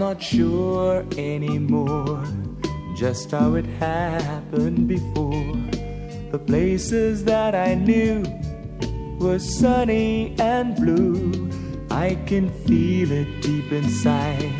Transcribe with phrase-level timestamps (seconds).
[0.00, 2.24] Not sure anymore
[2.94, 5.54] just how it happened before.
[6.32, 8.24] The places that I knew
[9.18, 11.50] were sunny and blue.
[11.90, 14.50] I can feel it deep inside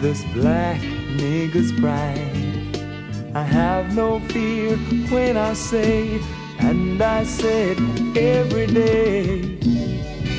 [0.00, 0.80] this black
[1.20, 3.36] nigger's pride.
[3.36, 4.76] I have no fear
[5.14, 6.20] when I say,
[6.58, 7.78] and I said
[8.16, 9.42] every day,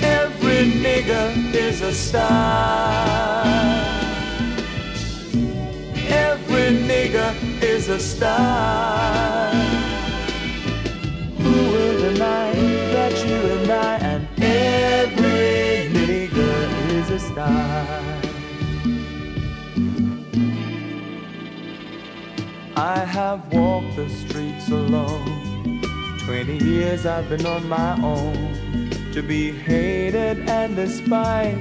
[0.02, 3.67] every nigger is a star.
[6.88, 7.32] Nigger
[7.62, 9.52] is a star.
[11.44, 12.54] Who will deny
[12.96, 16.60] that you and I and every nigger
[16.98, 18.18] is a star?
[22.76, 25.82] I have walked the streets alone.
[26.26, 28.88] Twenty years I've been on my own
[29.18, 31.60] to be hated and despised.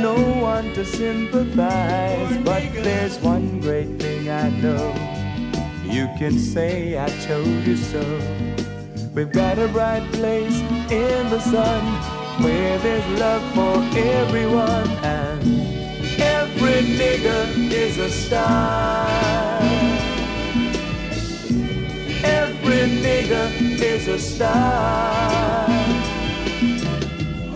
[0.00, 4.88] No one to sympathize, but there's one great thing I know.
[5.84, 8.00] You can say I told you so.
[9.12, 10.58] We've got a bright place
[10.90, 11.84] in the sun
[12.42, 15.42] where there's love for everyone, and
[16.18, 19.60] every nigger is a star.
[22.24, 25.75] Every nigger is a star.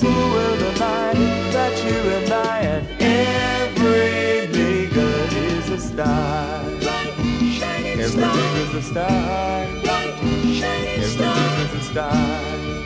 [0.03, 1.12] Will deny
[1.53, 6.65] that you and I and every nigger is a star?
[6.81, 9.67] Every nigger's a star.
[9.84, 11.19] Every nigger's
[11.74, 12.14] a star.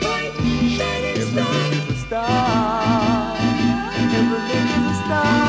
[0.01, 3.37] Every nigger's a star.
[3.37, 5.44] Every nigger's a star.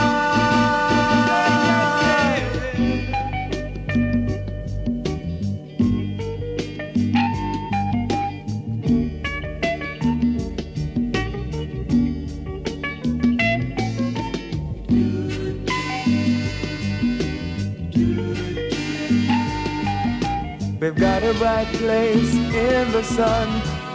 [20.79, 23.49] We've got a bright place in the sun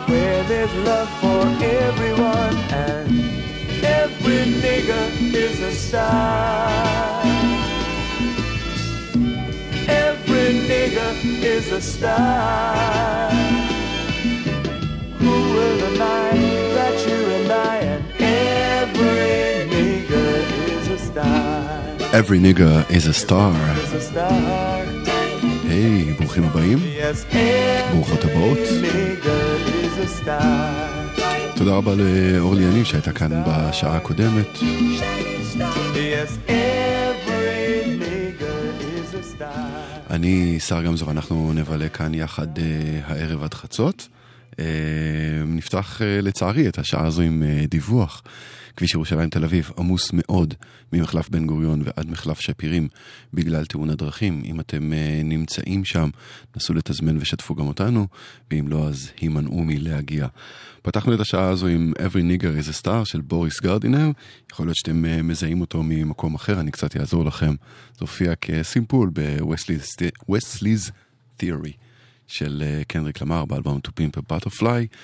[0.09, 7.21] where there's love for everyone, and every nigger is a star.
[9.87, 13.29] Every nigger is a star.
[15.19, 16.31] Who will deny
[16.77, 22.11] that you and I and every nigger is a star?
[22.11, 24.90] Every nigger is a star.
[25.71, 26.77] היי, hey, ברוכים הבאים,
[27.91, 28.57] ברוכות הבאות.
[31.55, 34.47] תודה רבה לאורלי יניב שהייתה כאן בשעה הקודמת.
[40.09, 42.61] אני, שר גמזו, ואנחנו נבלה כאן יחד uh,
[43.05, 44.07] הערב עד חצות.
[44.51, 44.57] Uh,
[45.45, 48.23] נפתח uh, לצערי את השעה הזו עם uh, דיווח.
[48.77, 50.53] כביש ירושלים תל אביב עמוס מאוד
[50.93, 52.87] ממחלף בן גוריון ועד מחלף שפירים
[53.33, 54.41] בגלל תאונת דרכים.
[54.45, 56.09] אם אתם אה, נמצאים שם,
[56.55, 58.07] נסו לתזמן ושתפו גם אותנו,
[58.51, 60.27] ואם לא אז הימנעו מלהגיע.
[60.81, 64.11] פתחנו את השעה הזו עם Every Nigger is a Star של בוריס גרדינר.
[64.51, 67.55] יכול להיות שאתם אה, מזהים אותו ממקום אחר, אני קצת אעזור לכם.
[67.93, 70.91] זה הופיע כסימפול ב-Wesley's
[71.41, 71.90] Theory.
[72.31, 74.95] של אה, קנדריק למר באלבום To Pimp a Butterfly.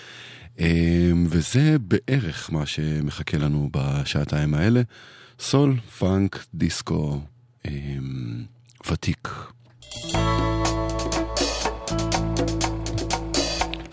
[0.59, 4.81] אמ, וזה בערך מה שמחכה לנו בשעתיים האלה.
[5.39, 7.21] סול, פאנק, דיסקו,
[7.67, 8.43] אמ,
[8.91, 9.29] ותיק.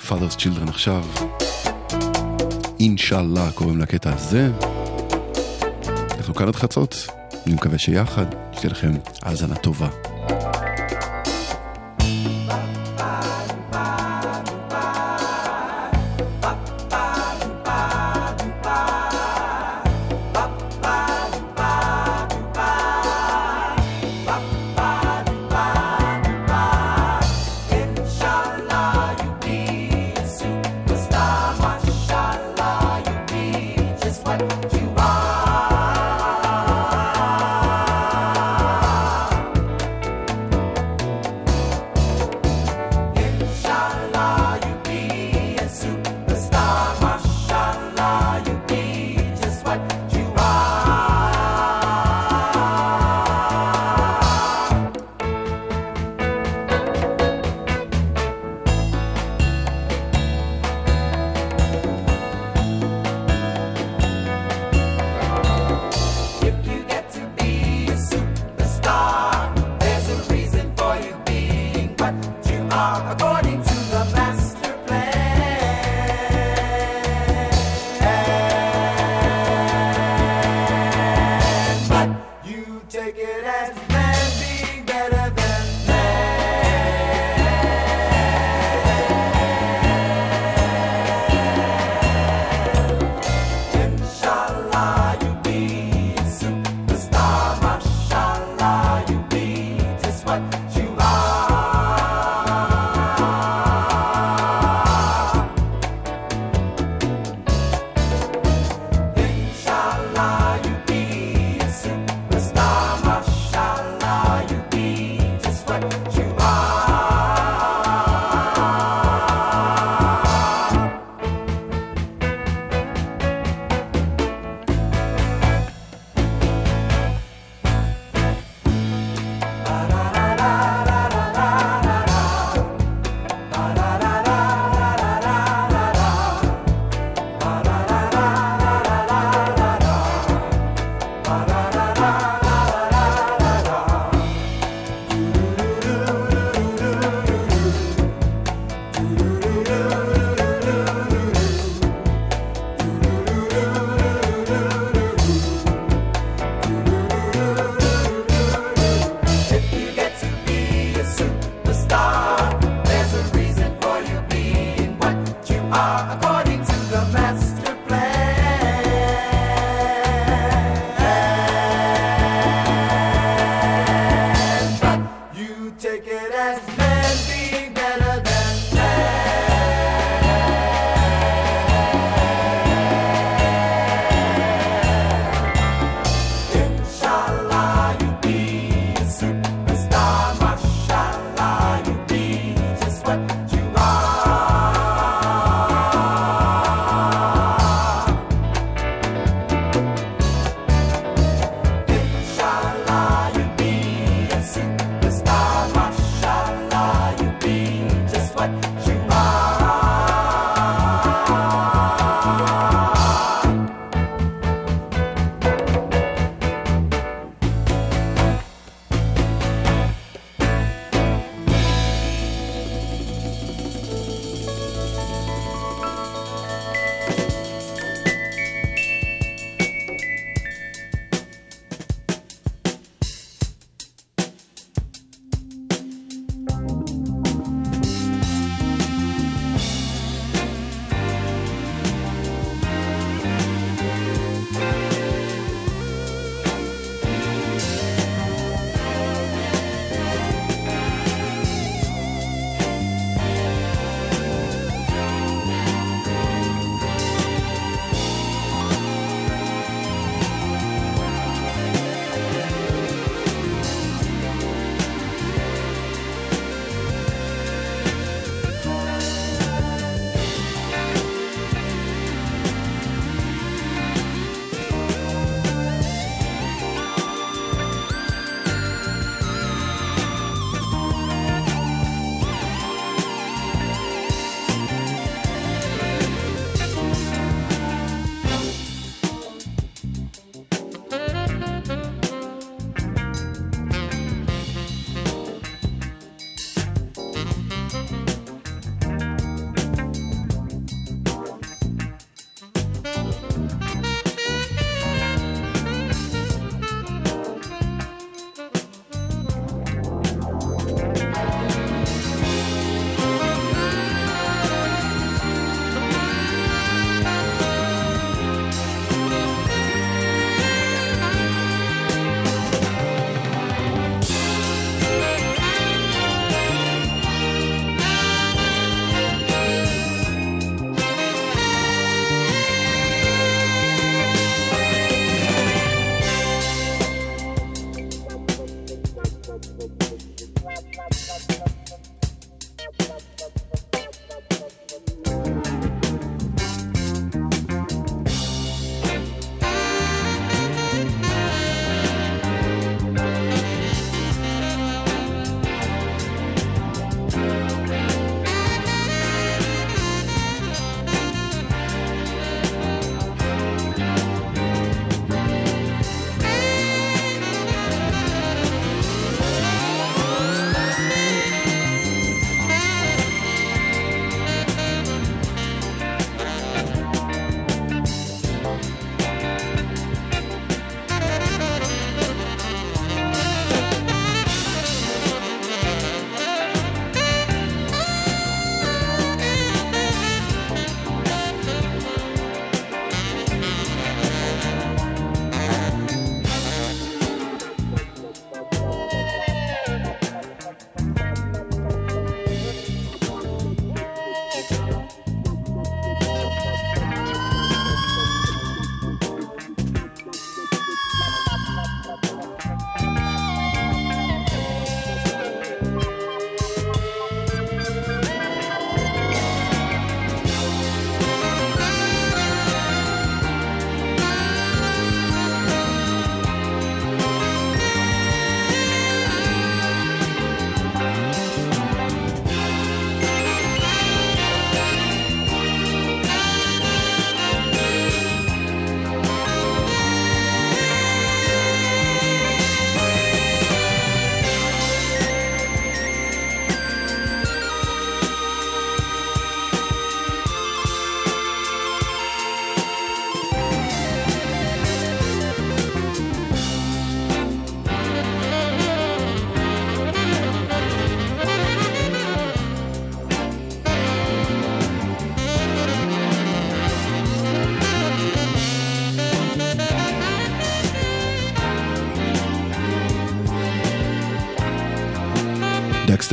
[0.09, 1.05] Father's Children עכשיו.
[2.81, 4.51] אינשאללה קוראים לקטע הזה.
[6.17, 7.07] אנחנו כאן עד חצות,
[7.47, 8.93] אני מקווה שיחד, שתהיה לכם
[9.23, 10.14] האזנה טובה.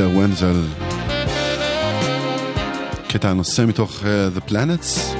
[0.02, 0.62] דקסטר ונזל.
[3.08, 5.16] קטע הנושא מתוך uh, The Planets.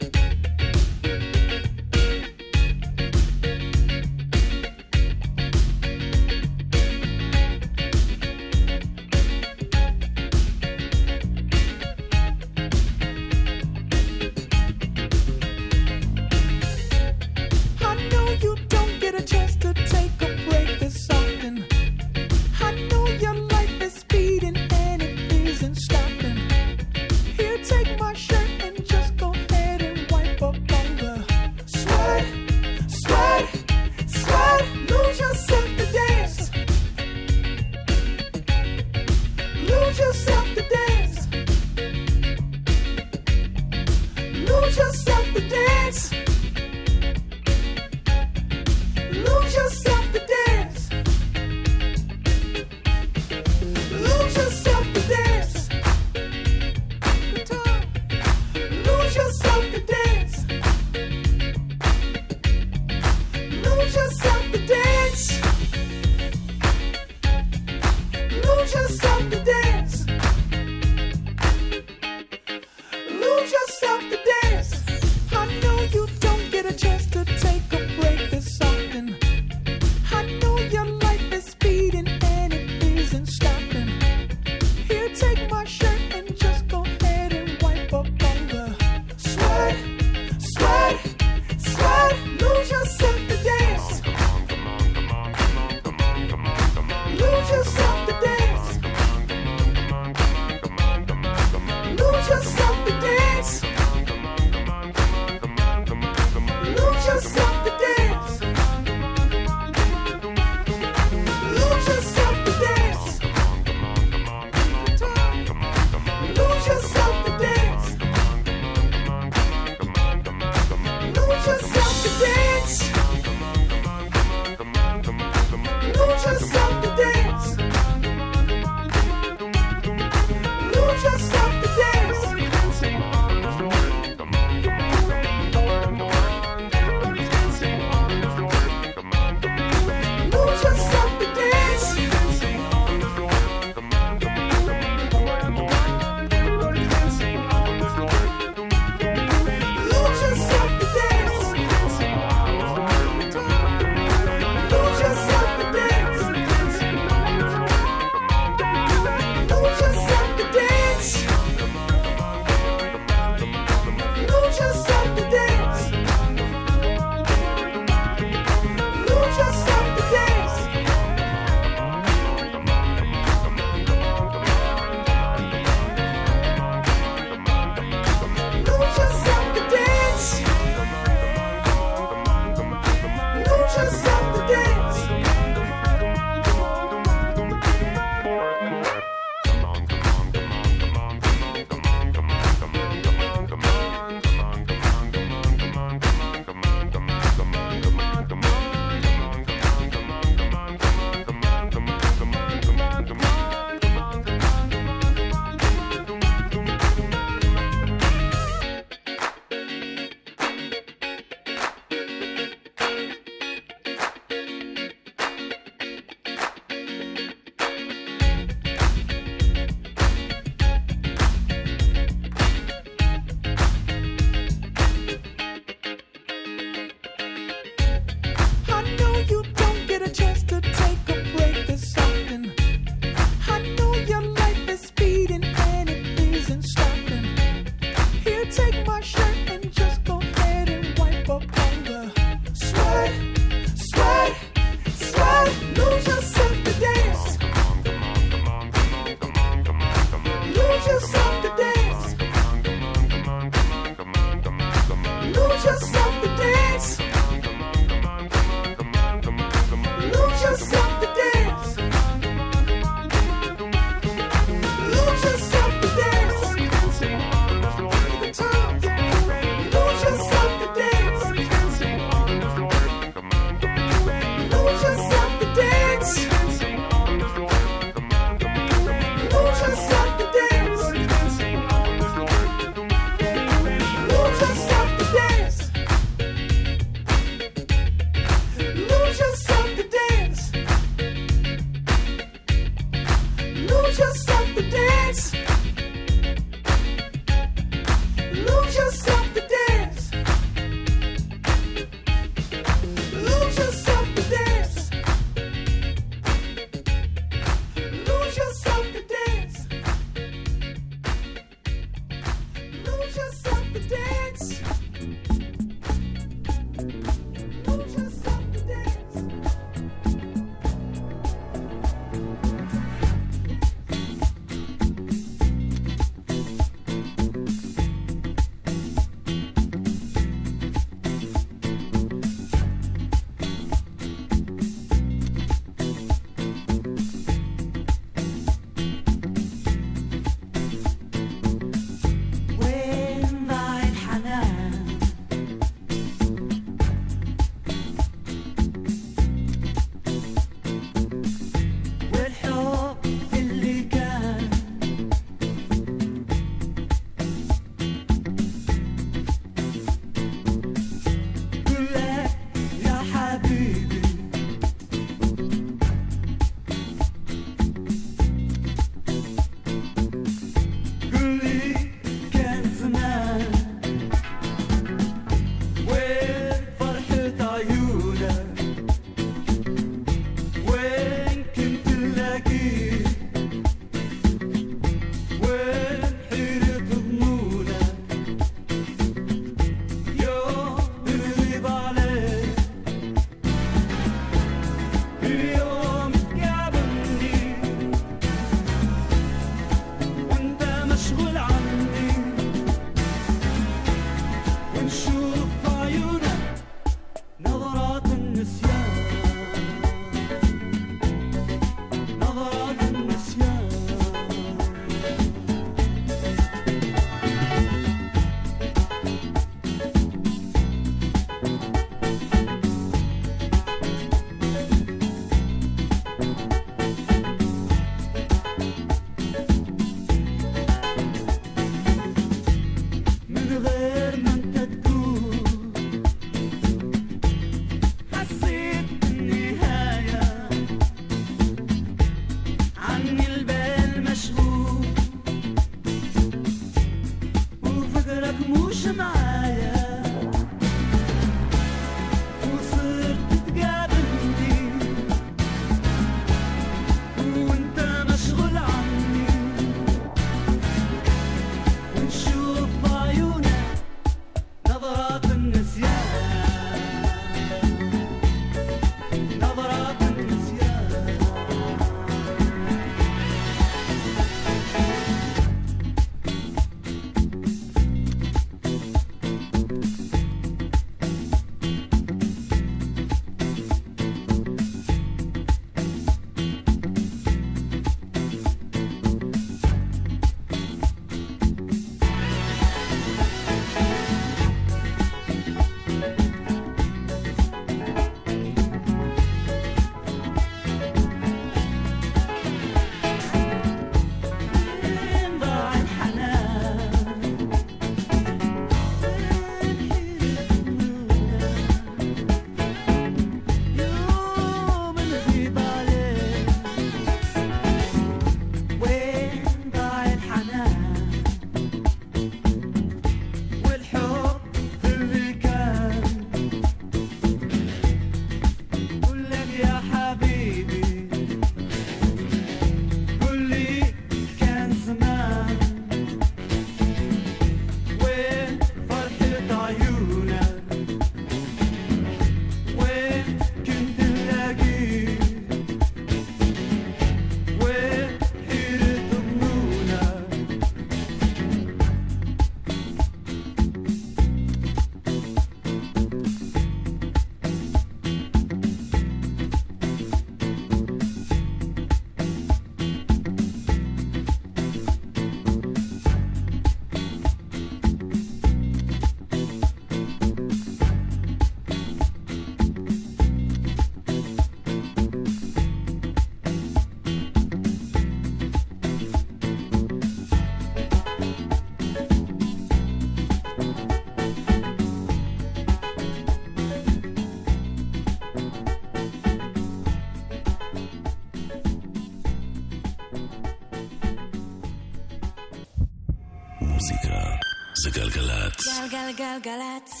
[599.31, 600.00] galgalat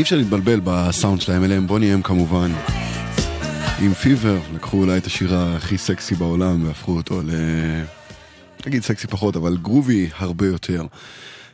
[0.00, 2.52] אי אפשר להתבלבל בסאונד שלהם, אלה הם בוני הם כמובן.
[3.80, 7.30] עם פיבר, לקחו אולי את השיר הכי סקסי בעולם והפכו אותו ל...
[8.66, 10.86] נגיד סקסי פחות, אבל גרובי הרבה יותר.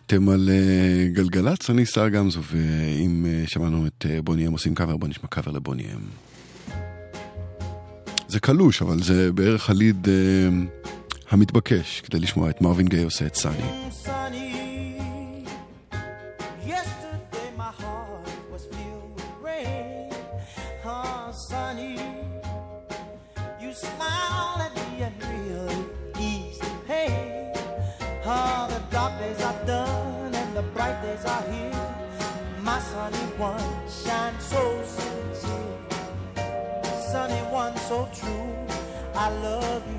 [0.07, 4.75] אתם על אה, גלגלצ, אני שר גמזו, ואם אה, שמענו את אה, בוני אם עושים
[4.75, 6.01] קאבר, בוא נשמע קאבר לבוני אם.
[8.29, 10.09] זה קלוש, אבל זה בערך הליד
[11.31, 13.87] המתבקש כדי לשמוע את מרווין גיי עושה את סאני.
[33.07, 35.79] sunny one, shine so sincere,
[37.13, 38.55] sunny one, so true.
[39.15, 39.96] I love you.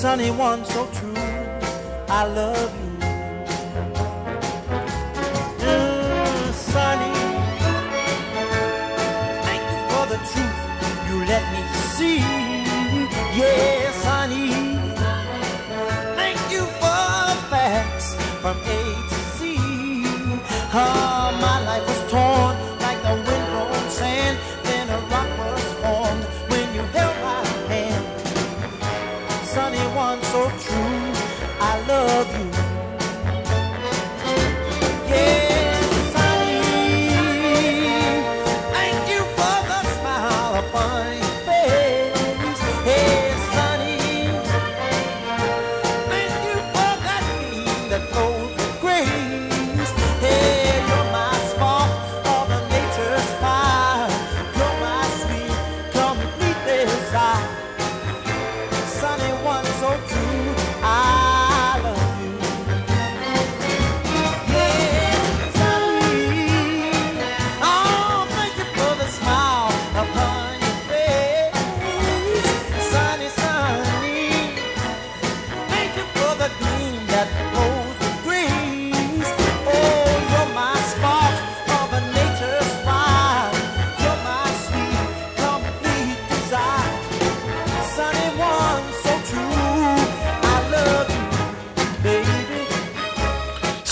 [0.00, 1.14] Sunny one so true.
[2.08, 2.90] I love you.
[5.58, 7.14] Mm, sunny,
[9.46, 10.58] thank you for the truth
[11.08, 11.62] you let me
[11.96, 12.22] see.
[16.20, 18.80] Thank you for the facts from A
[19.10, 19.40] to Z.
[20.74, 22.57] Oh, my life was torn
[30.38, 31.12] so true,
[31.60, 32.57] I love you.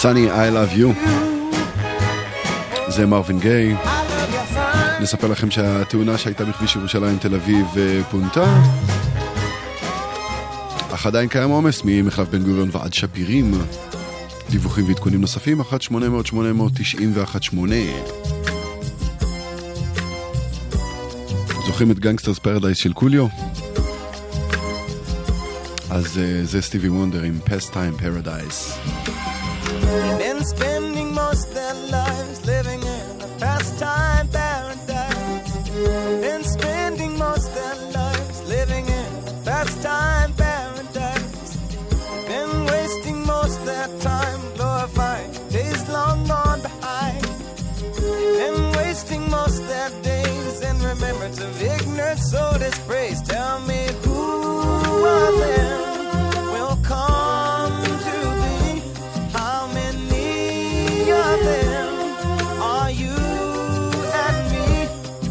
[0.02, 1.08] Sunny, I love you.
[2.88, 3.76] זה מרווין גיי.
[5.00, 8.60] נספר לכם שהתאונה שהייתה בכביש ירושלים תל אביב אה, פונתה.
[10.94, 13.54] אך עדיין קיים עומס ממחלף בן גוריון ועד שפירים.
[14.50, 17.54] דיווחים ועדכונים נוספים 1-800-890-1-8
[21.66, 23.26] זוכרים את גנגסטרס פרדייס של קוליו?
[25.90, 28.78] אז אה, זה סטיבי וונדר עם פסט טיים פרדייס.
[51.26, 53.20] Remembrance of ignorance, so dispraise.
[53.22, 58.82] Tell me who of them will come to thee?
[59.32, 61.94] How many of them
[62.62, 63.16] are you
[64.24, 64.88] and me?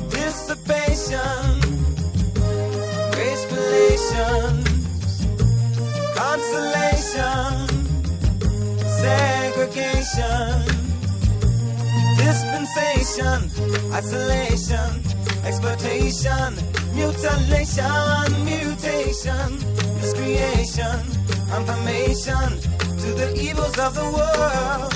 [0.09, 1.61] Dissipation,
[3.11, 3.45] grace
[6.15, 7.67] consolation,
[9.01, 10.65] segregation,
[12.17, 13.37] dispensation,
[13.93, 15.14] isolation,
[15.45, 16.55] exploitation,
[16.93, 19.49] mutilation, mutation,
[20.01, 20.99] miscreation,
[21.49, 22.49] confirmation
[23.01, 24.94] to the evils of the world,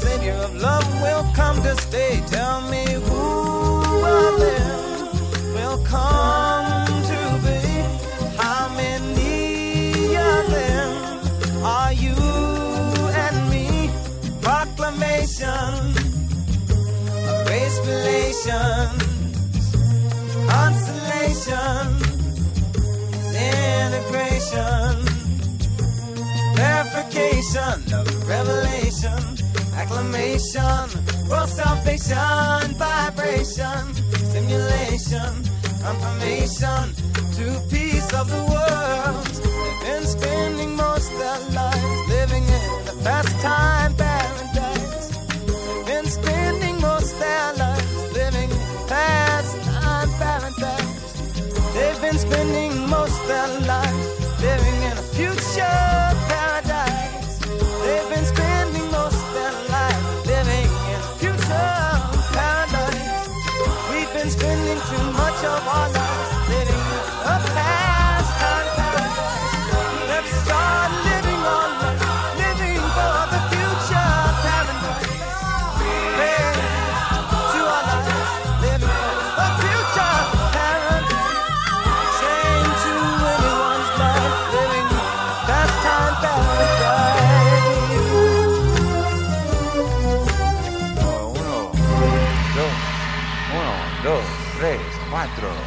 [0.00, 2.22] Savior of love will come to stay.
[2.26, 7.60] Tell me who of them will come to be?
[8.36, 12.16] How many of them are you
[13.24, 13.90] and me?
[14.40, 15.72] Proclamation.
[17.30, 17.78] Of grace
[20.48, 21.86] consolation,
[23.34, 25.10] integration
[26.60, 29.39] verification of revelation,
[29.90, 33.94] acclamation, world salvation, vibration,
[34.30, 35.32] stimulation,
[35.82, 36.94] confirmation
[37.34, 39.26] to peace of the world.
[39.26, 45.08] They've been spending most their lives living in a pastime paradise.
[45.46, 51.12] They've been spending most their lives living in a pastime paradise.
[51.74, 53.89] They've been spending most their lives
[65.64, 65.99] much
[95.20, 95.59] cuatro.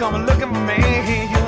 [0.00, 1.39] Come looking for me.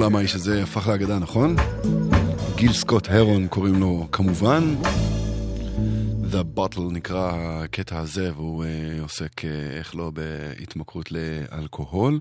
[0.00, 1.56] למה האיש הזה הפך לאגדה, נכון?
[2.54, 4.74] גיל סקוט הרון קוראים לו כמובן.
[6.32, 9.44] The Bottle נקרא הקטע הזה, והוא uh, עוסק, uh,
[9.78, 12.20] איך לא, בהתמכרות לאלכוהול.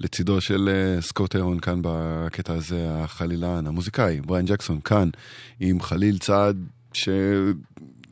[0.00, 5.08] לצידו של uh, סקוט הרון כאן בקטע הזה, החלילן, המוזיקאי, בריין ג'קסון, כאן,
[5.60, 6.56] עם חליל צעד
[6.92, 7.08] ש...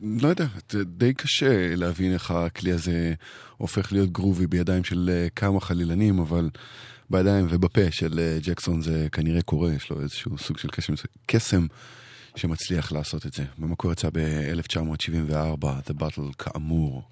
[0.01, 3.13] לא יודע, זה די קשה להבין איך הכלי הזה
[3.57, 6.49] הופך להיות גרובי בידיים של כמה חלילנים, אבל
[7.09, 10.93] בידיים ובפה של uh, ג'קסון זה כנראה קורה, יש לו איזשהו סוג של קסם,
[11.25, 11.67] קסם
[12.35, 13.43] שמצליח לעשות את זה.
[13.57, 17.03] במקור יצא ב-1974, The Battle כאמור.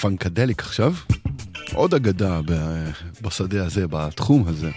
[0.00, 0.94] פנקדליק עכשיו,
[1.74, 2.40] עוד אגדה
[3.22, 4.70] בשדה הזה, בתחום הזה.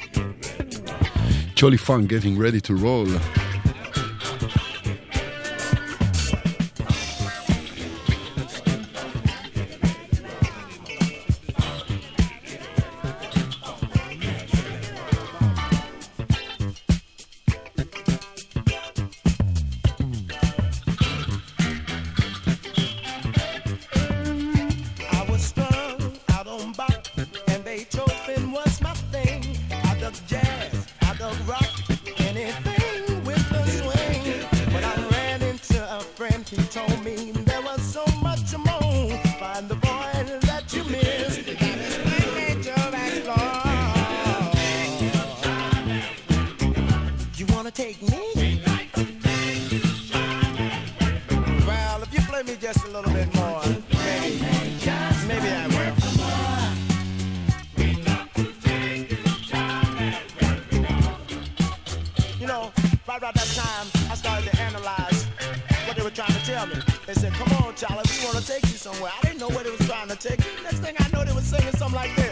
[1.55, 3.51] צ'ולי פאנק, getting ready to roll.
[63.12, 65.26] Right about that time, I started to analyze
[65.86, 66.76] what they were trying to tell me.
[67.05, 69.64] They said, "Come on, Charlie, we want to take you somewhere." I didn't know where
[69.66, 70.45] they was trying to take me.
[70.64, 72.31] Next thing I know, they were singing something like this.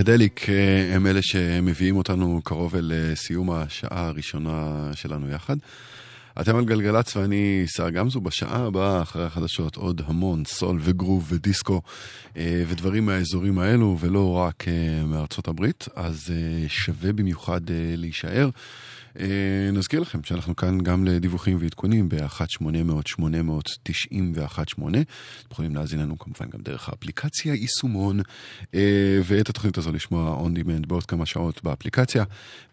[0.00, 5.56] פנקדליק אה, הם אלה שמביאים אותנו קרוב אל אה, סיום השעה הראשונה שלנו יחד.
[6.40, 11.82] אתם על גלגלצ ואני שר גמזו בשעה הבאה אחרי החדשות עוד המון סול וגרוב ודיסקו
[12.36, 14.64] אה, ודברים מהאזורים האלו ולא רק
[15.04, 16.32] מארצות הברית, אז
[16.68, 17.60] שווה במיוחד
[17.96, 18.50] להישאר.
[19.18, 23.22] אה, נזכיר לכם שאנחנו כאן גם לדיווחים ועדכונים ב-1-800-800-90
[24.34, 24.78] ו-18.
[24.78, 28.20] אתם יכולים להאזין לנו כמובן גם דרך האפליקציה יישומון,
[28.74, 32.24] אה, ואת התוכנית הזו לשמוע on demand בעוד כמה שעות באפליקציה,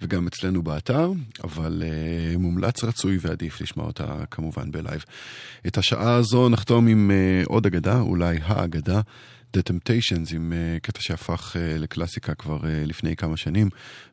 [0.01, 1.11] וגם אצלנו באתר,
[1.43, 5.05] אבל אה, מומלץ רצוי ועדיף לשמוע אותה כמובן בלייב.
[5.67, 7.11] את השעה הזו נחתום עם
[7.45, 9.01] עוד אגדה, אולי האגדה.
[9.57, 13.69] The Temptations עם uh, קטע שהפך uh, לקלאסיקה כבר uh, לפני כמה שנים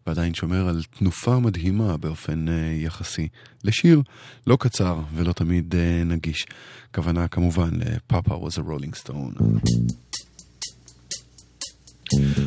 [0.06, 2.50] ועדיין שומר על תנופה מדהימה באופן uh,
[2.84, 3.28] יחסי
[3.64, 4.02] לשיר
[4.46, 6.46] לא קצר ולא תמיד uh, נגיש.
[6.94, 9.44] כוונה כמובן ל-Papa was a Rolling Stone.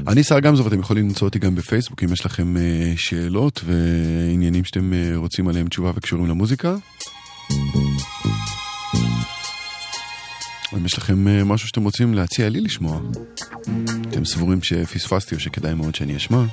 [0.08, 2.60] אני שר גמזו ואתם יכולים למצוא אותי גם בפייסבוק אם יש לכם uh,
[2.96, 6.76] שאלות ועניינים שאתם uh, רוצים עליהם תשובה וקשורים למוזיקה.
[10.74, 13.00] אם יש לכם אה, משהו שאתם רוצים להציע לי לשמוע,
[14.10, 16.44] אתם סבורים שפספסתי או שכדאי מאוד שאני אשמע,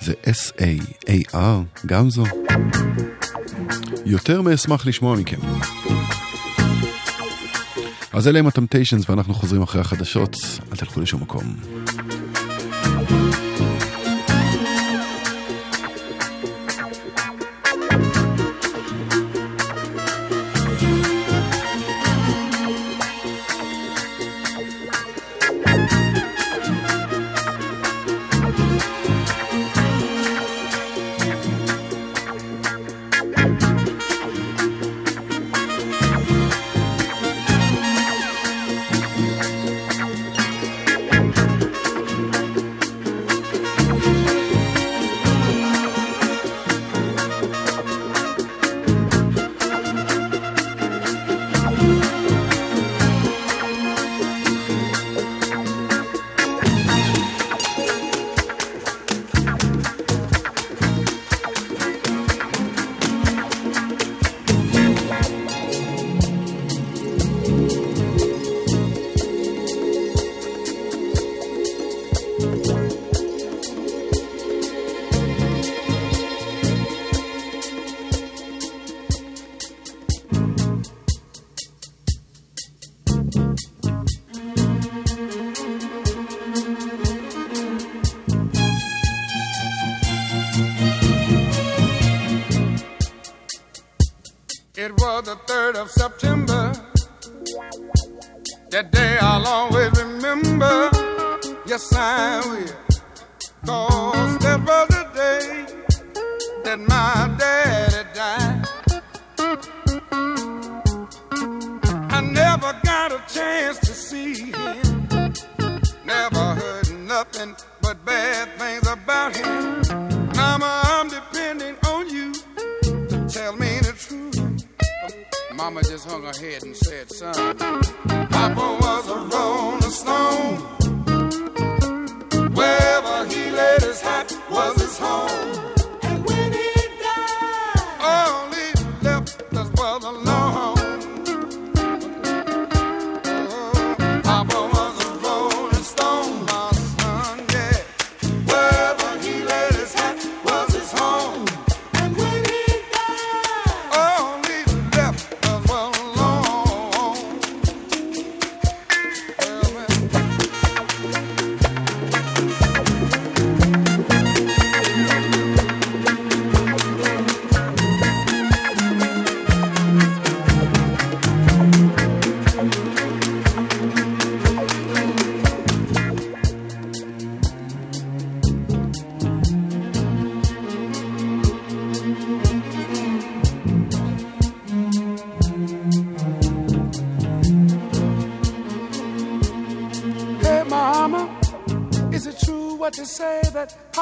[0.00, 2.24] זה S-A-A-R, גם זו.
[4.06, 5.40] יותר מאשמח לשמוע מכם.
[8.12, 10.36] אז אלה הם הטמפטיישנס ואנחנו חוזרים אחרי החדשות,
[10.72, 11.56] אל תלכו לשום מקום.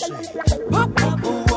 [0.00, 1.47] hung her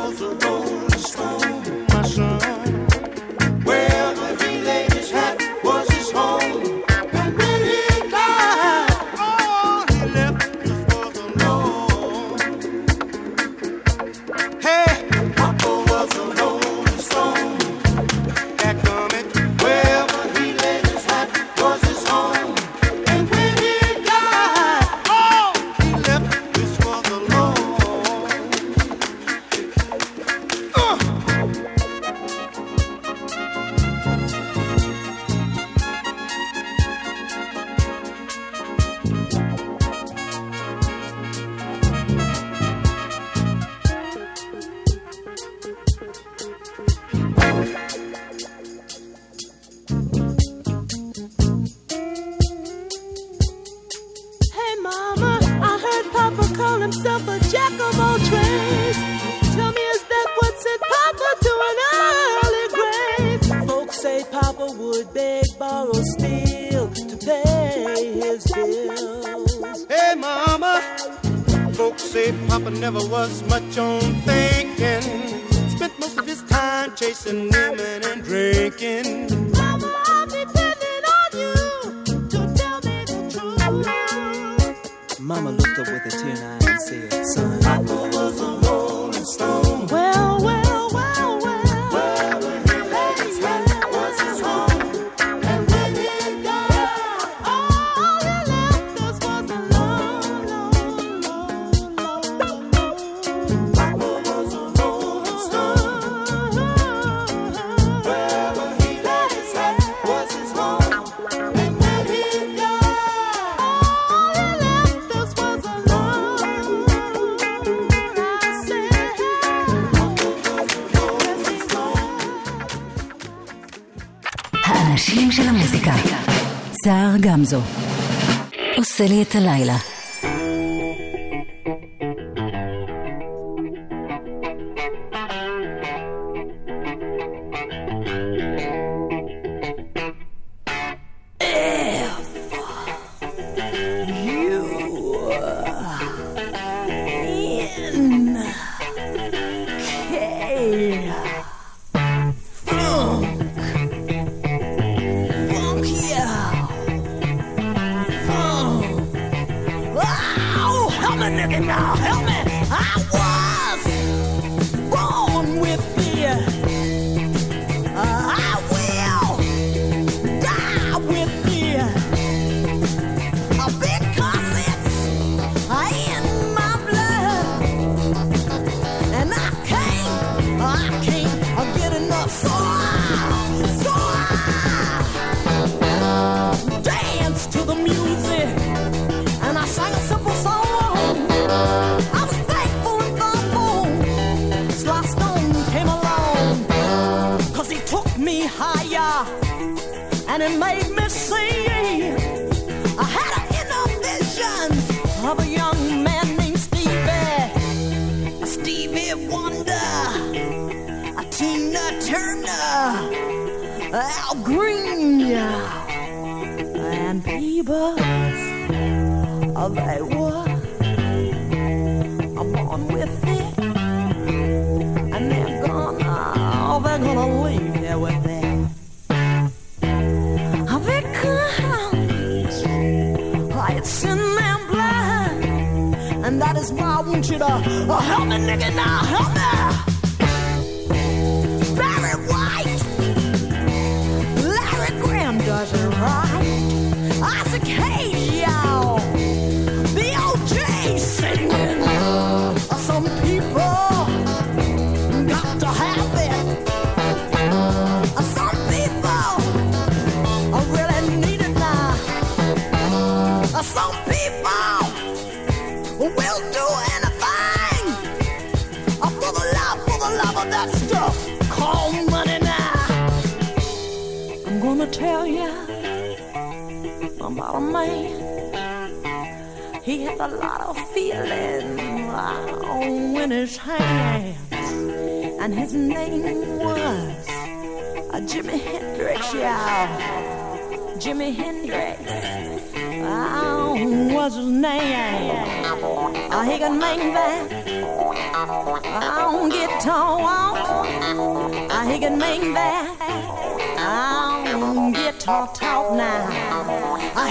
[129.35, 129.90] הלילה.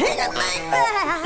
[0.01, 1.23] hanging like that.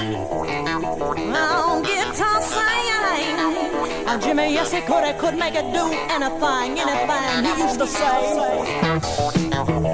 [1.37, 4.05] Oh, guitar singing.
[4.05, 5.05] Now, Jimmy, yes, he could.
[5.05, 7.45] He could make it do anything, anything.
[7.45, 9.94] He used to say.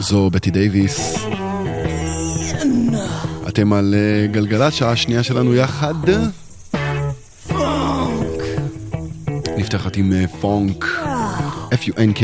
[0.00, 1.16] זו בטי דייוויס.
[3.48, 5.94] אתם על אה, גלגלת שעה שנייה שלנו יחד.
[9.58, 10.84] נפתחת עם אה, פונק.
[11.74, 12.22] F-U-N-K.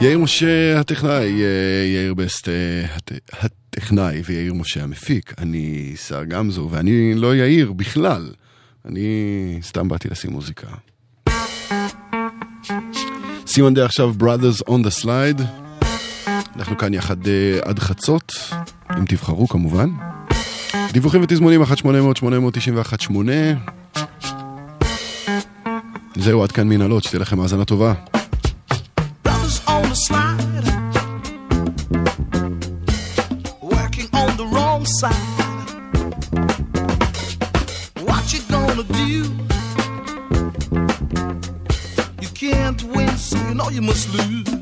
[0.00, 1.48] יאיר משה הטכנאי, אה,
[1.94, 2.48] יאיר בסט
[2.94, 5.34] הט- הטכנאי ויאיר משה המפיק.
[5.38, 8.32] אני שר גמזו, ואני לא יאיר בכלל.
[8.84, 9.06] אני
[9.62, 10.66] סתם באתי לשים מוזיקה.
[13.54, 15.42] סימן די עכשיו Brothers on the Slide.
[16.56, 18.32] אנחנו כאן יחד אה, עד חצות,
[18.98, 19.90] אם תבחרו כמובן.
[20.92, 21.68] דיווחים ותזמונים 1-800-891-8
[26.16, 27.94] זהו, עד כאן מנהלות, שתהיה לכם האזנה טובה.
[35.00, 35.33] Side.
[43.64, 44.53] Know you must lose.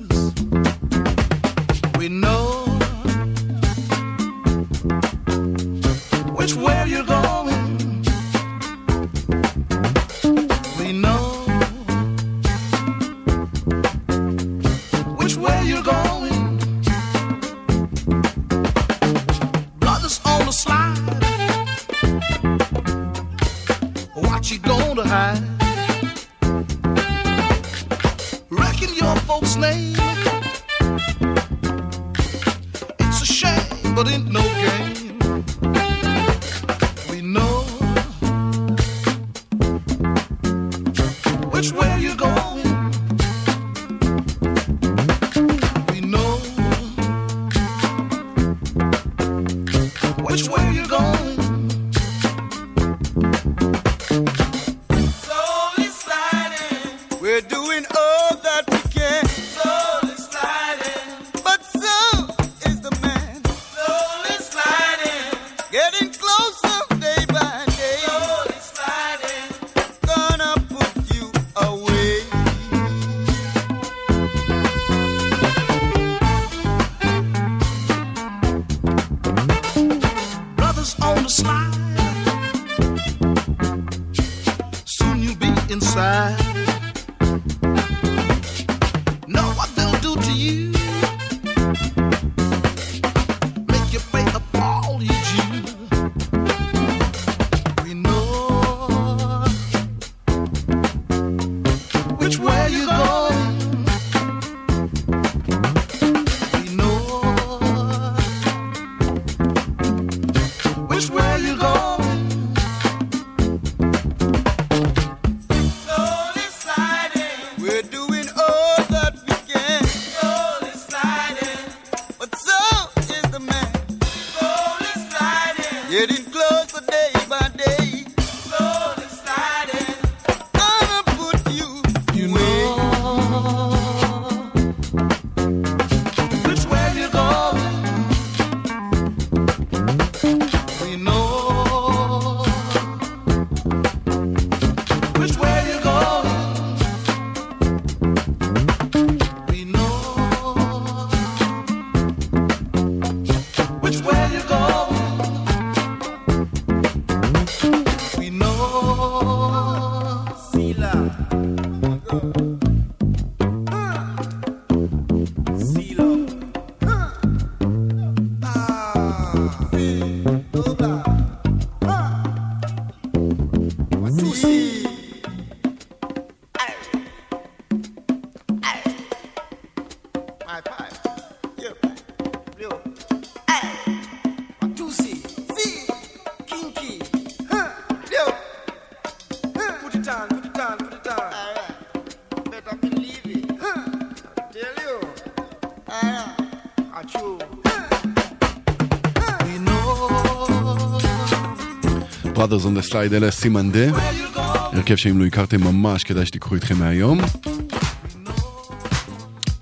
[202.52, 203.98] Brothers on the Slide, אלה סימן דה.
[204.34, 207.20] הרכב שאם לא הכרתם ממש כדאי שתיקחו איתכם מהיום.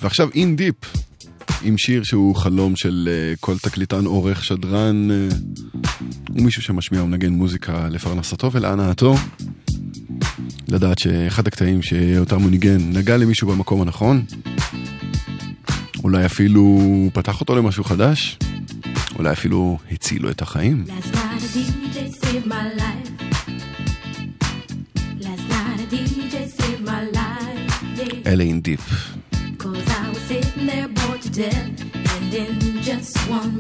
[0.03, 0.75] ועכשיו אין דיפ,
[1.63, 5.29] עם שיר שהוא חלום של אה, כל תקליטן, עורך, שדרן, אה,
[6.31, 9.15] ומישהו שמשמיע ומנגן מוזיקה לפרנסתו ולהנאתו.
[10.69, 14.25] לדעת שאחד הקטעים שאותם הוא ניגן נגע למישהו במקום הנכון.
[16.05, 16.81] אולי אפילו
[17.13, 18.39] פתח אותו למשהו חדש.
[19.19, 20.85] אולי אפילו הציל לו את החיים.
[20.89, 21.20] Last
[28.31, 28.81] LA in Deep.
[29.59, 31.83] Cause I was sitting there bored to death,
[32.15, 33.60] and in just one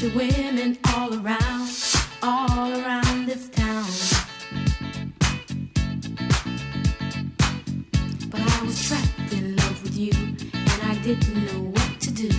[0.00, 1.68] Got your women all around,
[2.22, 3.84] all around this town.
[8.30, 10.12] But I was trapped in love with you,
[10.54, 12.30] and I didn't know what to do.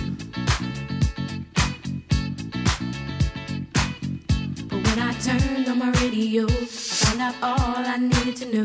[4.66, 8.64] But when I turned on my radio, I found out all I needed to know.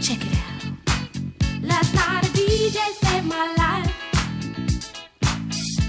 [0.00, 1.62] Check it out.
[1.62, 3.59] Last night a DJ saved my life.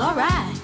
[0.00, 0.56] Well, alright.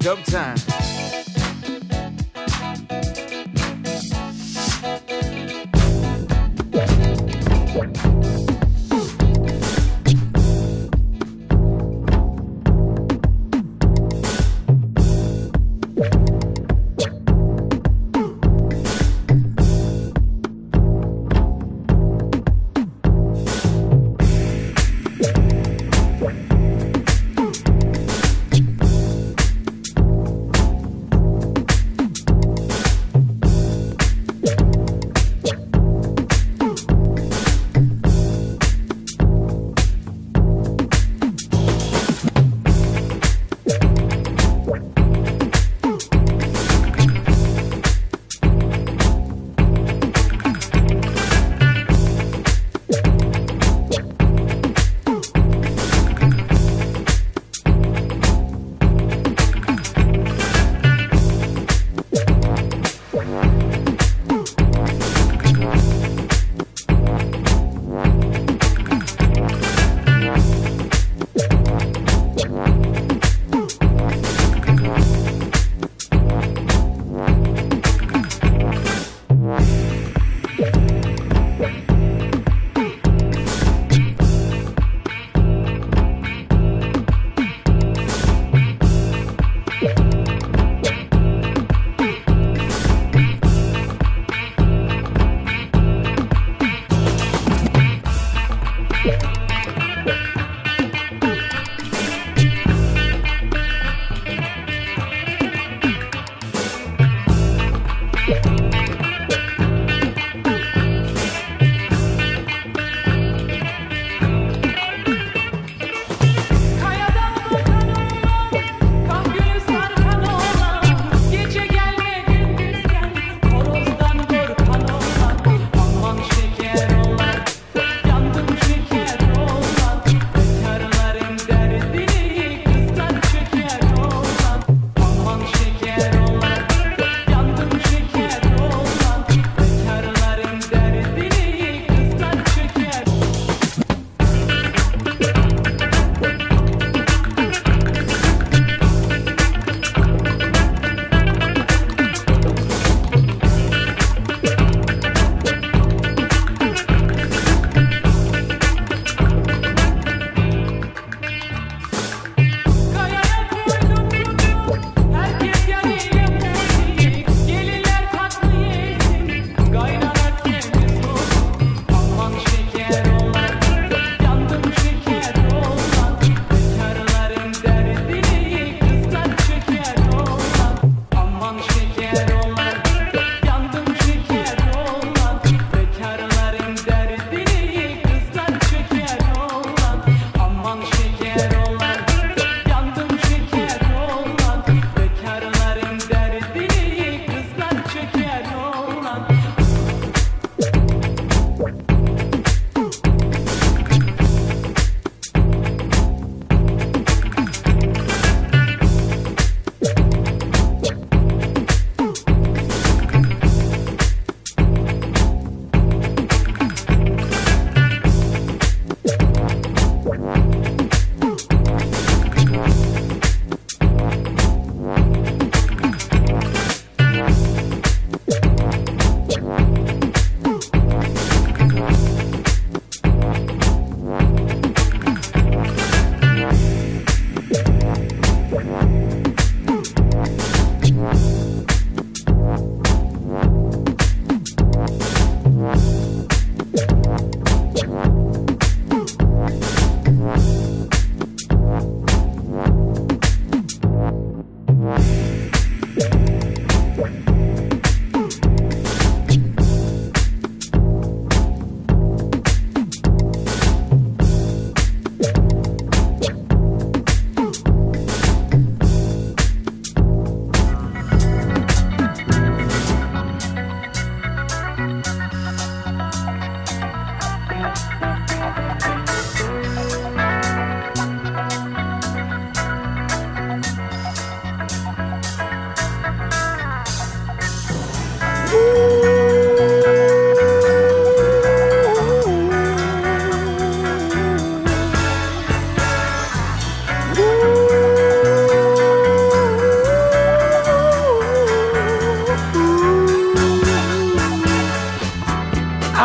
[0.00, 0.75] Dub time.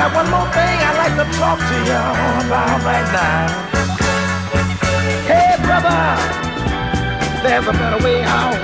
[0.00, 3.69] Got one more thing I'd like to talk to y'all about right now.
[7.42, 8.60] There's a better way out.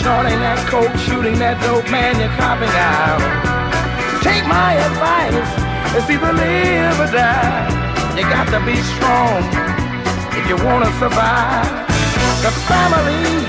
[0.00, 3.20] Snorting that coke, shooting that dope, man, you're copping out.
[4.24, 5.50] Take my advice,
[5.92, 7.68] it's either live or die.
[8.16, 9.44] You got to be strong
[10.36, 11.68] if you want to survive.
[12.40, 13.44] The family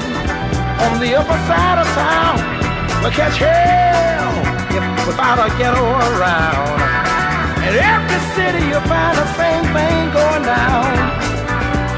[0.84, 2.36] on the upper side of town
[3.00, 4.36] will catch hell
[4.76, 6.76] if without a ghetto around.
[7.64, 11.21] In every city you'll find the same thing going down.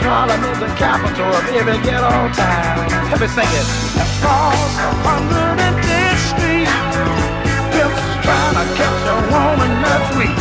[0.04, 2.76] Harlem is the capital of every ghetto town.
[3.10, 3.68] Let me sing it.
[3.96, 4.76] Across
[5.08, 6.68] 110th Street,
[7.72, 10.40] pimps trying to catch a woman that's weak.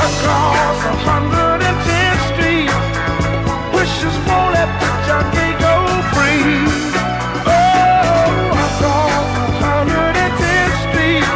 [0.00, 2.72] Across 110th Street,
[3.76, 5.76] wishes won't let the junkie go
[6.16, 6.56] free.
[7.52, 8.32] Oh,
[8.64, 9.28] across
[9.60, 11.26] 110th Street,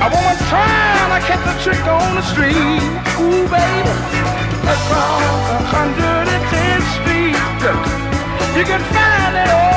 [0.00, 2.80] a woman trying to catch a trick on the street.
[3.20, 3.92] Ooh, baby,
[4.72, 5.22] across
[5.70, 7.36] 110th Street,
[8.56, 9.72] you can find it all.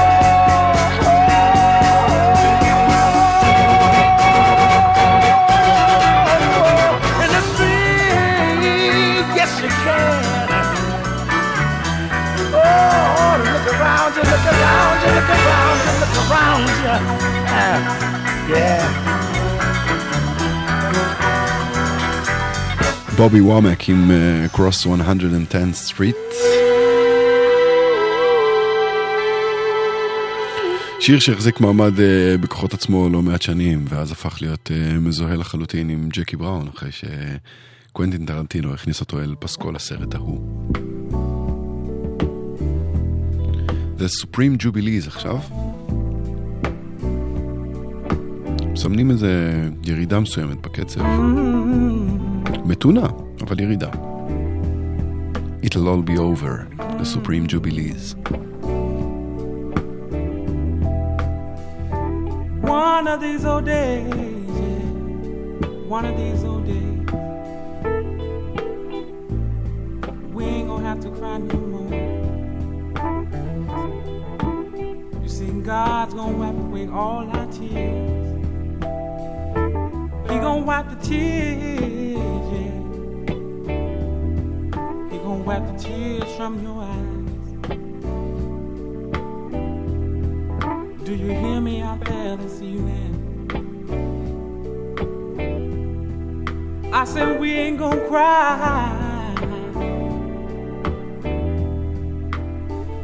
[7.23, 10.23] In the street, yes you can.
[12.53, 16.95] Oh, look around you, look around you, look around you, look around you.
[17.47, 17.77] Ah,
[18.49, 19.04] yeah.
[23.17, 24.11] בובי וומק עם
[24.53, 26.35] Cross 110th Street.
[30.99, 35.89] שיר שהחזיק מעמד אה, בכוחות עצמו לא מעט שנים, ואז הפך להיות אה, מזוהה לחלוטין
[35.89, 40.71] עם ג'קי בראון, אחרי שקוונטין טרנטינו הכניס אותו אל פסקול הסרט ההוא.
[43.97, 45.37] The Supreme Jubilees עכשיו.
[48.73, 51.01] מסמנים איזה ירידה מסוימת בקצב.
[52.64, 53.06] מתונה,
[53.42, 53.90] אבל ירידה.
[55.62, 56.52] It'll all be over,
[56.98, 58.04] The Supreme Jubilees.
[62.62, 64.08] One of these old days,
[64.60, 64.86] yeah.
[65.96, 67.04] One of these old days,
[70.34, 71.94] we ain't gonna have to cry no more.
[75.22, 78.28] You see, God's gonna wipe away all our tears.
[80.28, 82.33] He gonna wipe the tears,
[85.45, 87.45] wipe the tears from your eyes.
[91.05, 93.11] Do you hear me out there this evening?
[96.91, 99.35] I said we ain't gonna cry.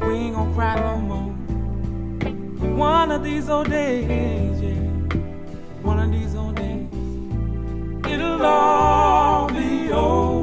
[0.01, 1.33] We ain't gonna cry no more.
[2.75, 4.79] One of these old days, yeah.
[5.83, 6.89] One of these old days,
[8.11, 10.40] it'll all be over.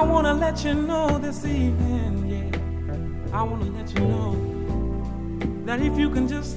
[0.00, 3.38] I want to let you know this evening, yeah.
[3.38, 4.34] I want to let you know
[5.66, 6.56] that if you can just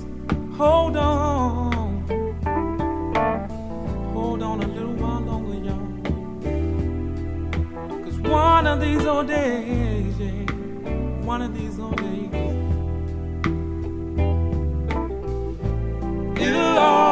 [0.55, 2.07] hold on,
[4.13, 5.87] hold on a little while longer, y'all.
[7.97, 10.45] Because one of these old days, yeah,
[11.25, 12.31] one of these old days,
[16.39, 17.02] you are.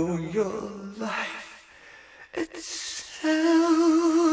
[0.00, 1.66] Know your life
[2.34, 4.29] itself?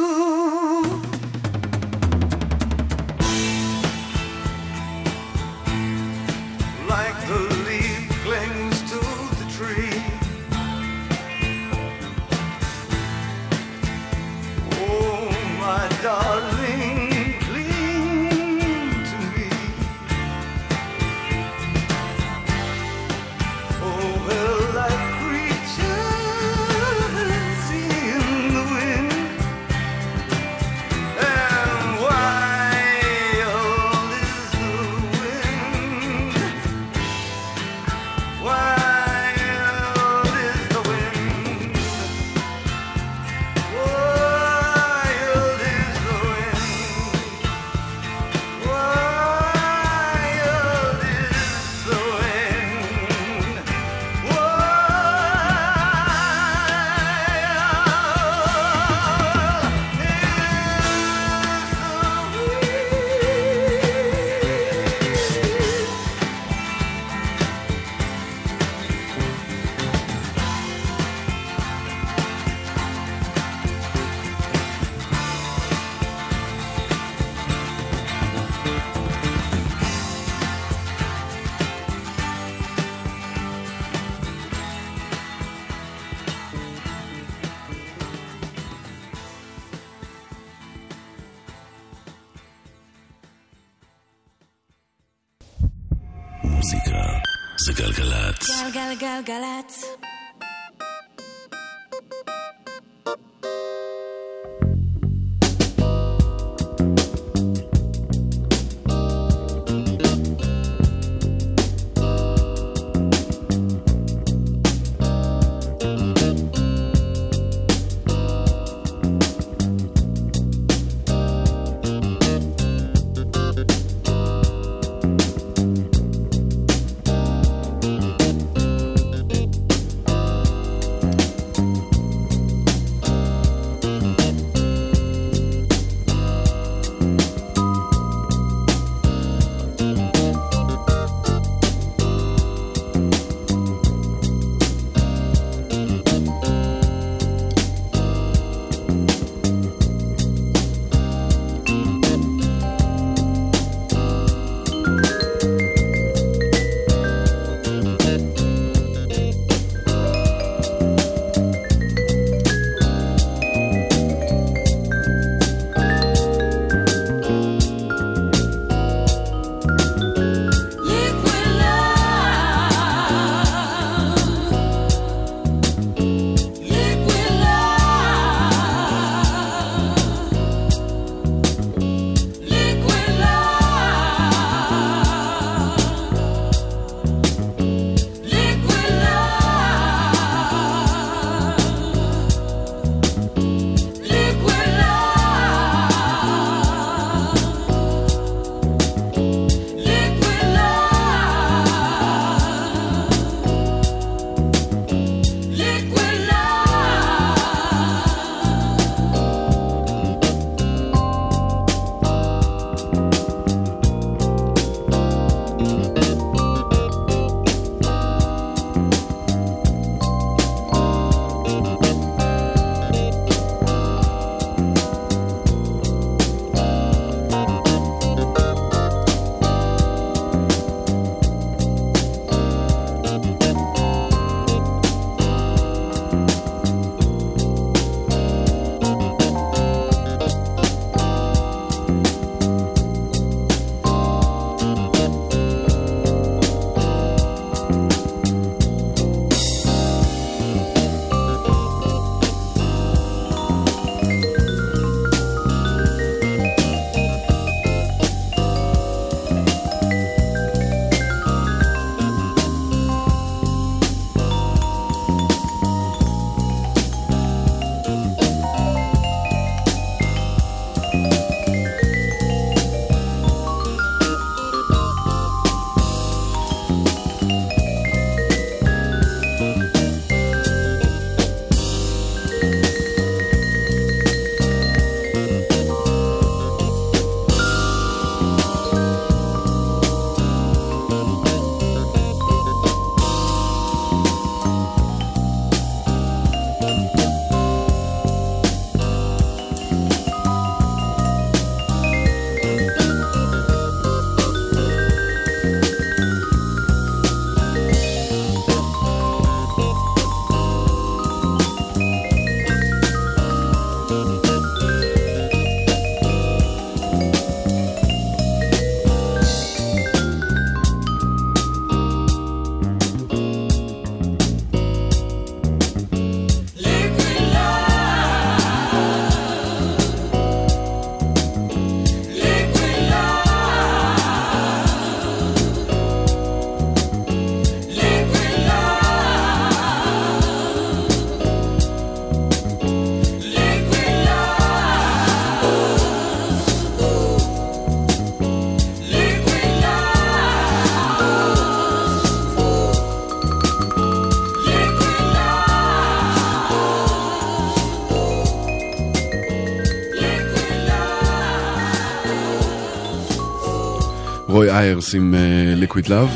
[364.57, 366.09] איירס עם אה, ליקוויד לאב.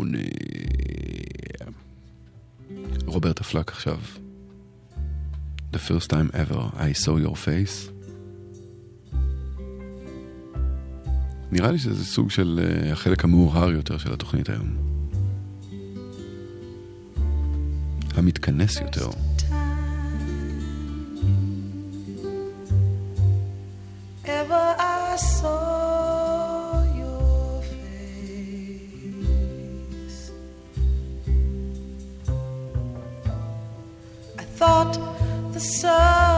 [3.05, 3.99] רוברט אפלק עכשיו.
[5.73, 7.98] The first time ever I saw your face.
[11.51, 14.69] נראה לי שזה סוג של אה, החלק המאוהר יותר של התוכנית היום.
[18.15, 19.09] המתכנס יותר.
[34.59, 34.95] thought
[35.53, 36.28] the sun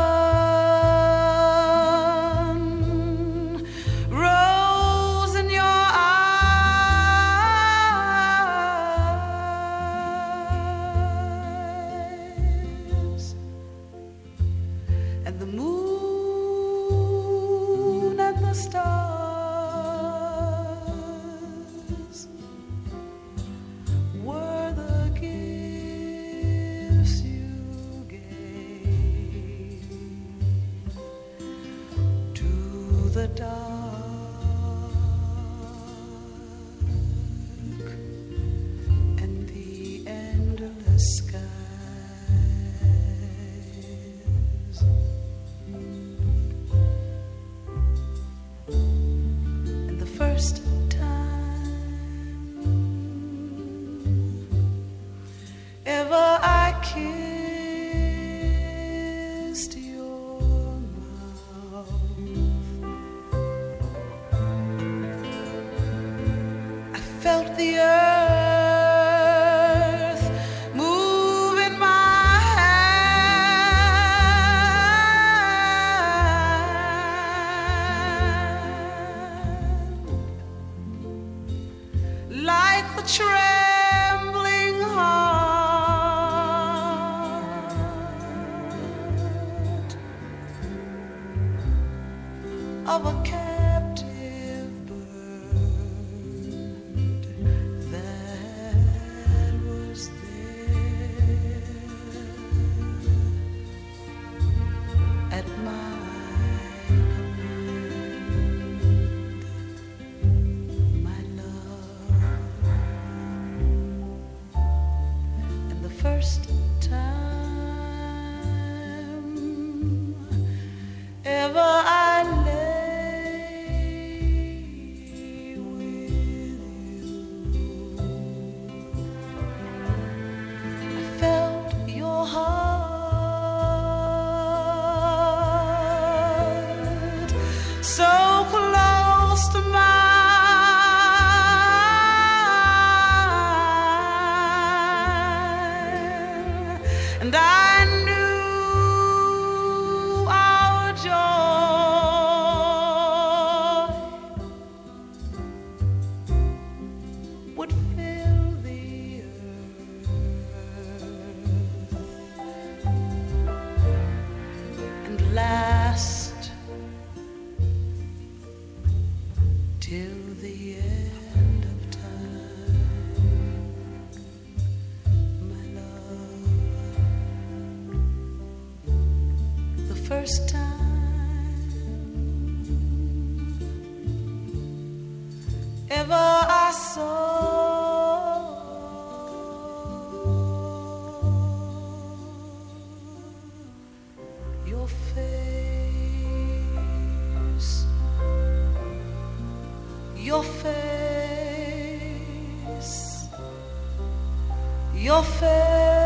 [205.03, 206.00] יופי.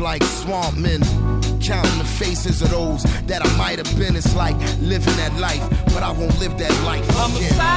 [0.00, 1.00] Like swamp men.
[1.60, 4.16] Counting the faces of those that I might have been.
[4.16, 7.75] It's like living that life, but I won't live that life again.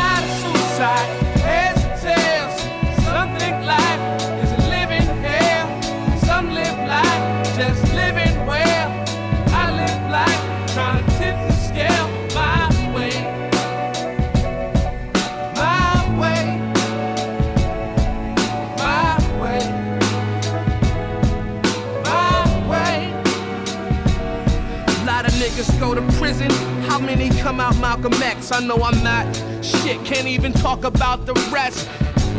[30.10, 31.88] Can't even talk about the rest.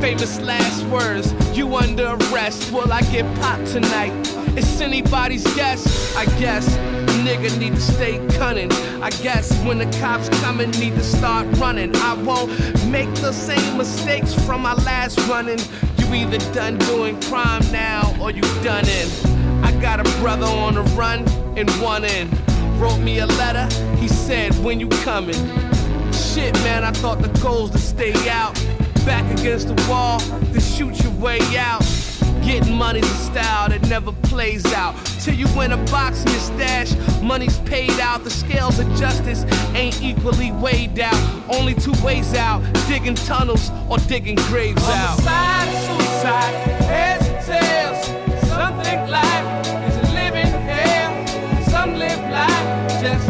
[0.01, 1.33] Famous last words.
[1.57, 2.73] You under arrest.
[2.73, 4.13] Will I get popped tonight?
[4.59, 6.17] It's anybody's guess.
[6.17, 6.67] I guess
[7.25, 8.73] nigga need to stay cunning.
[9.01, 11.95] I guess when the cops coming, need to start running.
[11.95, 12.51] I won't
[12.87, 15.61] make the same mistakes from my last running.
[15.99, 19.09] You either done doing crime now or you done in.
[19.65, 21.21] I got a brother on the run
[21.57, 22.29] and one in.
[22.81, 25.70] Wrote me a letter, he said, When you coming?
[26.35, 28.55] Shit, man, I thought the goal's to stay out.
[29.05, 31.83] Back against the wall, to shoot your way out.
[32.45, 34.95] Getting money's a style that never plays out.
[35.21, 38.23] Till you win a box in your stash, money's paid out.
[38.23, 39.45] The scales of justice
[39.75, 41.21] ain't equally weighed out.
[41.49, 45.19] Only two ways out digging tunnels or digging graves out.
[45.21, 46.55] Homicide, suicide,
[46.85, 48.07] heads and tails.
[48.49, 51.67] Some think life is a living hell.
[51.71, 53.30] Some live life just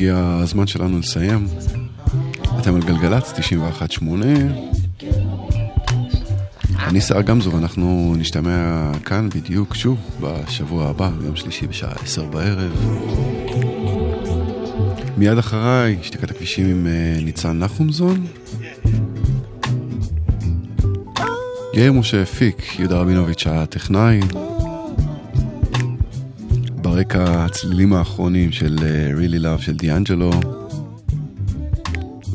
[0.00, 1.46] הגיע הזמן שלנו לסיים.
[2.60, 4.04] אתם על גלגלצ 91.8.
[6.86, 12.72] אני שר גמזו ואנחנו נשתמע כאן בדיוק שוב בשבוע הבא, ביום שלישי בשעה 10 בערב.
[15.16, 18.26] מיד אחריי, שתיקת הכבישים עם אה, ניצן נחומזון.
[21.74, 24.20] יאיר משה הפיק, יהודה רבינוביץ' הטכנאי.
[26.99, 30.31] ברקע הצלילים האחרונים של אה, Really Love של דיאנג'לו.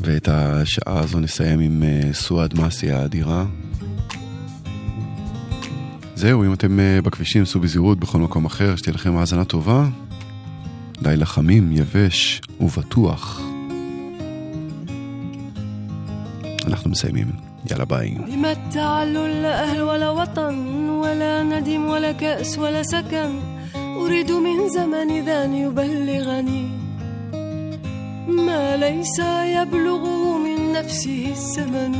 [0.03, 3.45] ואת השעה הזו נסיים עם אה, סועד מסי האדירה.
[6.15, 9.87] זהו, אם אתם אה, בכבישים, סעו בזהירות בכל מקום אחר, שתהיה לכם האזנה טובה.
[11.01, 13.41] לילה חמים, יבש ובטוח.
[16.67, 17.31] אנחנו מסיימים.
[17.69, 18.15] יאללה ביי.
[18.27, 20.55] بما التعلل لا أهل ولا وطن
[20.89, 23.54] ولا ندم ولا كأس ولا سكن
[24.06, 26.68] أريد من زمن ذا أن يبلغني
[28.28, 29.18] ما ليس
[29.58, 31.94] يبلغه من نفسه الزمن.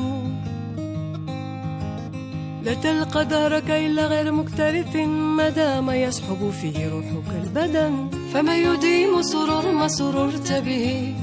[2.62, 4.96] لا تلقى دارك إلا غير مكترث
[5.36, 8.08] ما دام يسحب فيه روحك البدن.
[8.32, 11.14] فما يديم سرور ما سررت به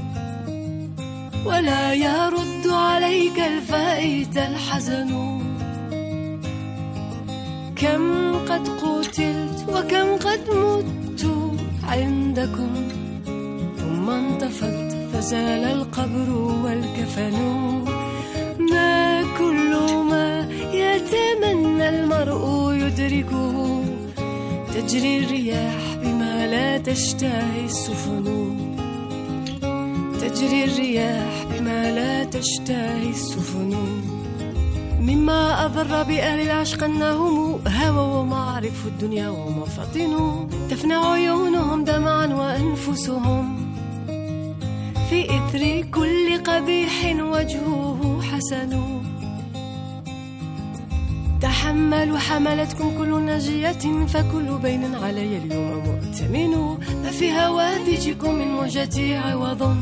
[1.46, 5.43] ولا يرد عليك الفائت الحزن.
[7.76, 11.26] كم قد قتلت وكم قد مت
[11.82, 12.72] عندكم؟
[13.76, 16.30] ثم انطفت فزال القبر
[16.64, 17.32] والكفن.
[18.72, 19.72] ما كل
[20.10, 23.84] ما يتمنى المرء يدركه.
[24.74, 28.24] تجري الرياح بما لا تشتهي السفن.
[30.20, 33.74] تجري الرياح بما لا تشتهي السفن.
[35.00, 40.14] مما أضر بأهل العشق أنهم هوى ومعرف الدنيا ومفاطن.
[40.70, 43.74] تفنى عيونهم دمعا وأنفسهم.
[45.10, 49.00] في إثر كل قبيح وجهه حسن.
[51.40, 56.52] تحملوا حملتكم كل ناجية فكل بين علي اليوم مؤتمن.
[57.02, 59.76] ما في هوادجكم من موجتي عوض.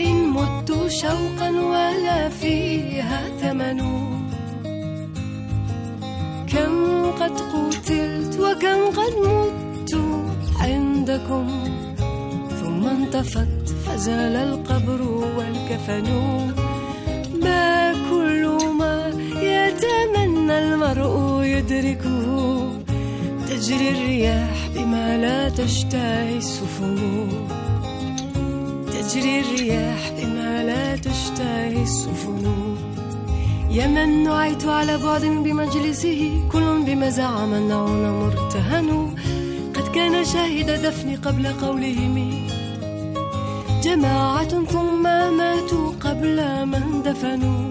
[0.00, 3.80] إن مت شوقا ولا فيها ثمن.
[6.52, 9.92] كم قد قتلت وكم قد مت
[10.60, 11.46] عندكم.
[12.60, 15.02] ثم انطفت فزال القبر
[15.36, 16.08] والكفن.
[17.42, 18.44] ما كل
[18.78, 19.08] ما
[19.40, 22.26] يتمنى المرء يدركه.
[23.48, 26.96] تجري الرياح بما لا تشتهي السفن.
[29.16, 32.44] تجري الرياح بما لا تشتهي السفن.
[33.70, 36.20] يا من نعيت على بعد بمجلسه
[36.52, 39.14] كل بما زعم النعون مرتهن.
[39.74, 42.46] قد كان شاهد دفن قبل قولهم.
[43.82, 45.02] جماعة ثم
[45.36, 47.64] ماتوا قبل من دفنوا.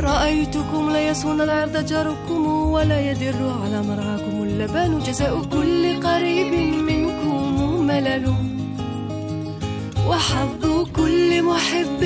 [0.00, 4.98] رأيتكم لا يصون العرض جاركم ولا يدر على مرعاكم اللبان.
[4.98, 6.52] جزاء كل قريب
[6.90, 8.47] منكم ملل.
[10.08, 12.02] وحظ كل محب